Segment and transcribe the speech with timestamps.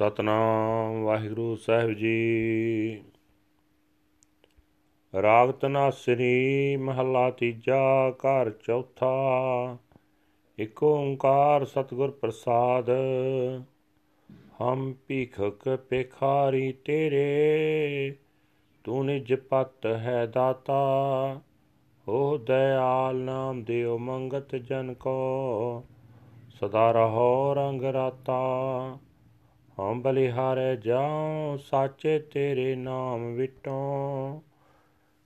[0.00, 3.02] ਸਤਨਾਮ ਵਾਹਿਗੁਰੂ ਸਾਹਿਬ ਜੀ।
[5.14, 9.78] ਰਾਗ ਤਨਾਸਰੀ ਮਹੱਲਾ ਤੀਜਾ ਘਰ ਚੌਥਾ।
[10.58, 12.90] ਇਕ ਓੰਕਾਰ ਸਤਿਗੁਰ ਪ੍ਰਸਾਦ।
[14.62, 18.14] ਹਮ ਭੀਖਕ ਪੇਖਾਰੀ ਤੇਰੇ,
[18.84, 20.80] ਤੂੰ ਨਿਜ ਪਤ ਹੈ ਦਾਤਾ।
[22.08, 25.84] ਹੋ ਦਇਆਲ ਨਾਮ ਦਿਓ ਮੰਗਤ ਜਨ ਕੋ,
[26.60, 28.40] ਸਦਾ ਰਹੋ ਰੰਗ ਰਾਤਾ।
[29.80, 34.42] ਹਮ ਬਲਿਹਾਰੇ ਜਾਉ, ਸਾਚੇ ਤੇਰੇ ਨਾਮ ਵਿਟੋ।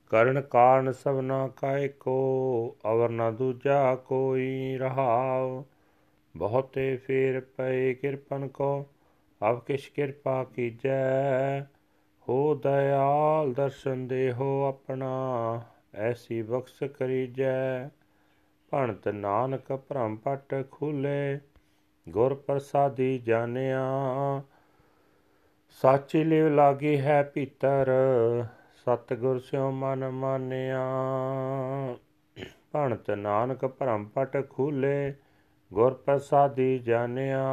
[0.09, 5.63] ਕਰਨ ਕਾਰਨ ਸਭਨਾ ਕਾਇ ਕੋ, ਅਵਰ ਨਾ ਦੂਜਾ ਕੋਈ ਰਹਾਉ।
[6.37, 8.85] ਬਹੁਤੇ ਫੇਰ ਪਏ ਕਿਰਪਨ ਕੋ,
[9.49, 11.61] ਅਬ ਕਿਛ ਕਿਰਪਾ ਕੀਜੈ।
[12.29, 15.61] ਹੋ ਦਇਆਲ ਦਰਸ਼ਨ ਦੇਹੋ ਆਪਣਾ,
[15.95, 17.89] ਐਸੀ ਬਖਸ਼ ਕਰੀਜੈ।
[18.71, 21.39] ਭਣਤ ਨਾਨਕ ਭ੍ਰਮ ਪਟ ਖੁਲੇ,
[22.09, 23.85] ਗੁਰ ਪ੍ਰਸਾਦੀ ਜਾਣਿਆ।
[25.81, 27.91] ਸਾਚੀ ਲਿਵ ਲਾਗੀ ਹੈ ਭੀਤਰ,
[28.75, 30.83] ਸਤਗੁਰ ਸਿਉ ਮਨ ਮਾਨਿਆ।
[32.71, 35.13] ਭਣਤ ਨਾਨਕ ਭਰਮ ਪਟ ਖੂਲੇ,
[35.73, 37.45] ਗੁਰ ਪ੍ਰਸਾਦੀ ਜਾਣਿਆ।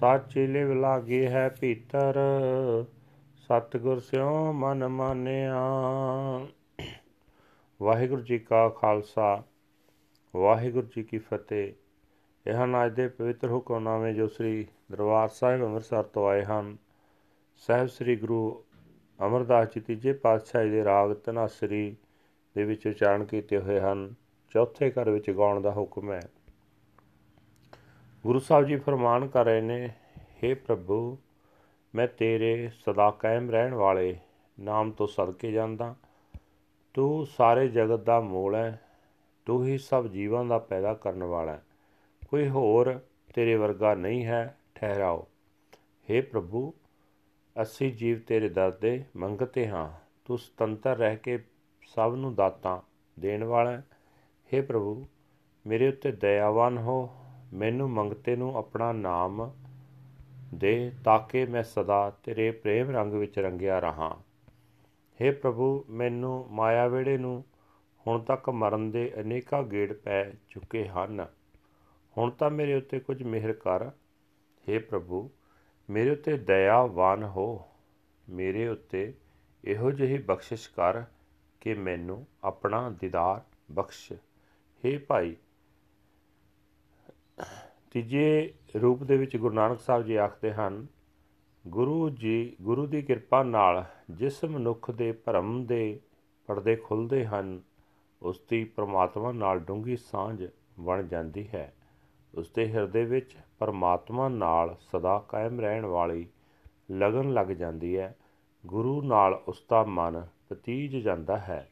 [0.00, 2.18] ਸਾਚੀ ਲਿਵ ਲਾਗੀ ਹੈ ਭੀਤਰ,
[3.36, 5.60] ਸਤਗੁਰ ਸਿਉ ਮਨ ਮਾਨਿਆ।
[7.82, 9.42] ਵਾਹਿਗੁਰੂ ਜੀ ਕਾ ਖਾਲਸਾ,
[10.36, 11.72] ਵਾਹਿਗੁਰੂ ਜੀ ਕੀ ਫਤਿਹ।
[12.46, 16.76] ਇਹ ਹਨ ਅੱਜ ਦੇ ਪਵਿੱਤਰ ਹੁਕਮਨਾਮੇ ਜੋ ਸ੍ਰੀ ਦਰਬਾਰ ਸਾਹਿਬ ਅੰਮ੍ਰਿਤਸਰ ਤੋਂ ਆਏ ਹਨ।
[17.58, 18.64] ਸਹਿਬ ਸ੍ਰੀ ਗੁਰੂ
[19.26, 21.96] ਅਮਰਦਾਸ ਜੀ ਤੀਜੇ ਪਾਤਸ਼ਾਹ ਦੇ ਰਾਗ ਤਨਾਸਰੀ
[22.54, 24.14] ਦੇ ਵਿੱਚ ਉਚਾਰਨ ਕੀਤੇ ਹੋਏ ਹਨ।
[24.50, 26.22] ਚੌਥੇ ਘਰ ਵਿੱਚ ਗਾਉਣ ਦਾ ਹੁਕਮ ਹੈ।
[28.26, 31.18] ਗੁਰੂ ਸਾਹਿਬ ਜੀ ਫਰਮਾਨ ਕਰ ਰਹੇ ਨੇ हे ਪ੍ਰਭੂ,
[31.94, 34.18] ਮੈਂ ਤੇਰੇ ਸਦਾ ਕਾਇਮ ਰਹਿਣ ਵਾਲੇ
[34.60, 35.94] ਨਾਮ ਤੋਂ ਸਦਕੇ ਜਾਂਦਾ।
[36.94, 38.80] ਤੂੰ ਸਾਰੇ ਜਗਤ ਦਾ ਮੂਲ ਹੈ।
[39.46, 41.62] ਤੂੰ ਹੀ ਸਭ ਜੀਵਾਂ ਦਾ ਪੈਦਾ ਕਰਨ ਵਾਲਾ ਹੈ।
[42.28, 43.00] ਕੋਈ ਹੋਰ
[43.34, 45.26] ਤੇਰੇ ਵਰਗਾ ਨਹੀਂ ਹੈ। ਠਹਿਰਾਓ।
[46.10, 46.74] हे ਪ੍ਰਭੂ
[47.62, 49.90] ਅਸੀਂ ਜੀਵ ਤੇਰੇ ਦਰ ਦੇ ਮੰਗਤੇ ਹਾਂ।
[50.24, 51.38] ਤੂੰ ਸੁਤੰਤਰ ਰਹਿ ਕੇ
[51.86, 52.80] ਸਭ ਨੂੰ ਦਾਤਾਂ
[53.20, 55.06] ਦੇਣ ਵਾਲਾ ਹੈ। ਪ੍ਰਭੂ,
[55.66, 57.10] ਮੇਰੇ ਉੱਤੇ ਦਇਆਵਾਨ ਹੋ।
[57.52, 59.50] ਮੈਨੂੰ ਮੰਗਤੇ ਨੂੰ ਆਪਣਾ ਨਾਮ
[60.54, 64.20] ਦੇ ਤਾਂ ਕਿ ਮੈਂ ਸਦਾ ਤੇਰੇ ਪ੍ਰੇਮ ਰੰਗ ਵਿੱਚ ਰੰਗਿਆ ਰਹਾ।
[65.22, 67.44] हे ਪ੍ਰਭੂ, ਮੈਨੂੰ ਮਾਇਆ ਵੇੜੇ ਨੂੰ
[68.06, 71.26] ਹੁਣ ਤੱਕ ਮਰਨ ਦੇ ਅਨੇਕਾਂ ਗੇੜ ਪੈ ਚੁੱਕੇ ਹਨ।
[72.18, 73.86] ਹੁਣ ਤਾਂ ਮੇਰੇ ਉੱਤੇ ਕੁਝ ਮਿਹਰ ਕਰ।
[74.68, 75.30] हे ਪ੍ਰਭੂ
[75.90, 77.68] ਮੇਰੇ ਉੱਤੇ ਦਇਆਵਾਨ ਹੋ।
[78.28, 79.14] ਮੇਰੇ ਉੱਤੇ
[79.64, 81.02] ਇਹੋ ਜਿਹੀ ਬਖਸ਼ਿਸ਼ ਕਰ
[81.60, 83.40] ਕਿ ਮੈਨੂੰ ਆਪਣਾ ਦੀਦਾਰ
[83.72, 85.36] ਬਖਸ਼। हे ਭਾਈ,
[87.90, 90.86] ਤੀਜੇ ਰੂਪ ਦੇ ਵਿੱਚ ਗੁਰੂ ਨਾਨਕ ਸਾਹਿਬ ਜੀ ਆਖਦੇ ਹਨ,
[91.66, 96.00] ਗੁਰੂ ਜੀ, ਗੁਰੂ ਦੀ ਕਿਰਪਾ ਨਾਲ ਜਿਸ ਮਨੁੱਖ ਦੇ ਭਰਮ ਦੇ
[96.46, 97.60] ਪਰਦੇ ਖੁੱਲਦੇ ਹਨ,
[98.22, 100.48] ਉਸ ਦੀ ਪ੍ਰਮਾਤਮਾ ਨਾਲ ਡੂੰਗੀ ਸਾਂਝ
[100.80, 101.72] ਬਣ ਜਾਂਦੀ ਹੈ।
[102.34, 106.26] ਉਸ ਦੇ ਹਿਰਦੇ ਵਿੱਚ ਪਰਮਾਤਮਾ ਨਾਲ ਸਦਾ ਕਾਇਮ ਰਹਿਣ ਵਾਲੀ
[106.92, 108.14] ਲਗਨ ਲੱਗ ਜਾਂਦੀ ਹੈ
[108.66, 111.66] ਗੁਰੂ ਨਾਲ ਉਸ ਦਾ ਮਨ ਪਤੀਜ ਜਾਂਦਾ ਹੈ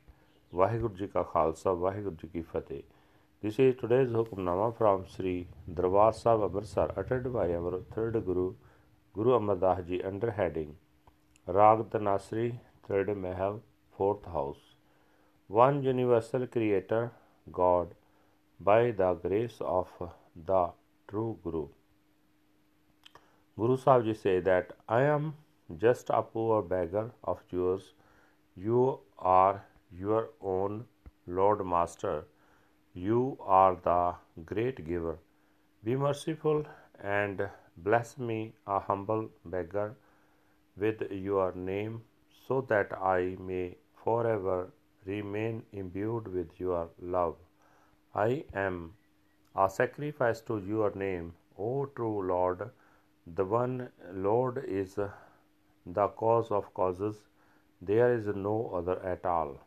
[0.55, 2.83] ਵਾਹਿਗੁਰੂ ਜੀ ਕਾ ਖਾਲਸਾ ਵਾਹਿਗੁਰੂ ਜੀ ਕੀ ਫਤਿਹ
[3.43, 8.55] This is today's Hukamnama from Sri Darbar Sahib Amritsar uttered by our third Guru,
[9.15, 10.75] Guru Amar Das Ji under heading
[11.47, 14.63] Rag Tanasri, third Mahal, fourth house.
[15.51, 17.13] One universal creator,
[17.53, 17.95] God,
[18.61, 19.87] by the grace of
[20.45, 20.71] the
[21.09, 21.69] true Guru.
[23.59, 25.35] Guru Sahib say that I am
[25.79, 27.93] just a poor beggar of yours.
[28.57, 30.85] You are your own
[31.27, 32.25] Lord Master.
[32.95, 34.15] You are the
[34.45, 35.19] great giver.
[35.85, 36.65] Be merciful
[37.03, 39.97] and bless me, a humble beggar,
[40.77, 42.03] with your name,
[42.47, 44.71] so that I may forever
[45.05, 47.37] remain imbued with your love.
[48.15, 48.95] I am
[49.57, 52.71] a sacrifice to your name, O true Lord.
[53.27, 54.99] The one Lord is
[55.87, 57.17] the cause of causes,
[57.81, 59.61] there is no other at all.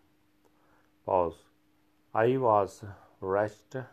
[1.05, 1.35] Pause.
[2.13, 2.83] I was
[3.21, 3.85] wretched.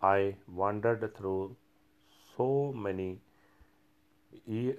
[0.00, 1.56] I wandered through
[2.36, 3.20] so many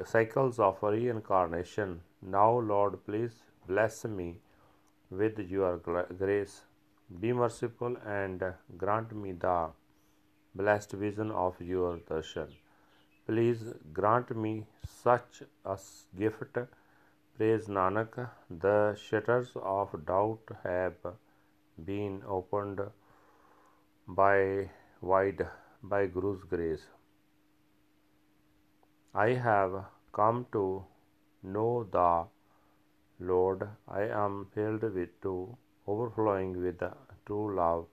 [0.05, 2.01] cycles of reincarnation.
[2.21, 4.39] Now, Lord, please bless me
[5.09, 6.61] with your grace.
[7.19, 8.43] Be merciful and
[8.77, 9.69] grant me the
[10.55, 12.53] blessed vision of your darshan.
[13.27, 13.63] Please
[13.93, 14.65] grant me
[15.03, 15.77] such a
[16.17, 16.57] gift.
[17.37, 20.95] Praise Nanak, the shutters of doubt have
[21.85, 22.81] been opened
[24.07, 24.69] by
[25.01, 25.47] wide
[25.83, 26.87] by Guru's grace.
[29.13, 30.83] I have come to
[31.43, 32.25] know the
[33.19, 33.67] Lord.
[33.87, 35.57] I am filled with to
[35.87, 36.83] overflowing with
[37.25, 37.85] true love.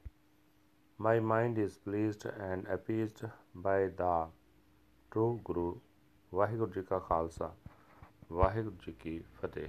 [0.98, 3.22] My mind is pleased and appeased
[3.56, 4.14] by the
[5.12, 5.72] true Guru.
[6.32, 7.54] Waheguru ji ਕਾ ਖਾਲਸਾ
[8.32, 9.68] ਵਾਹਿਗੁਰੂ ਜੀ ਕੀ ਫਤਿਹ